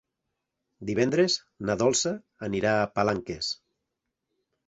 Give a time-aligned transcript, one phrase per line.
[0.89, 1.35] Divendres
[1.69, 2.13] na Dolça
[2.49, 3.51] anirà a Palanques.